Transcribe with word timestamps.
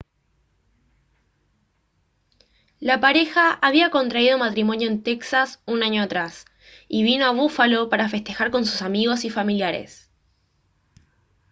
la 2.79 2.99
pareja 2.99 3.53
había 3.61 3.91
contraído 3.91 4.39
matrimonio 4.39 4.89
en 4.89 5.03
texas 5.03 5.61
un 5.67 5.83
año 5.83 6.01
atrás 6.01 6.45
y 6.87 7.03
vino 7.03 7.27
a 7.27 7.33
búfalo 7.33 7.87
para 7.87 8.09
festejar 8.09 8.49
con 8.49 8.65
sus 8.65 8.81
amigos 8.81 9.25
y 9.25 9.29
familiares 9.29 10.09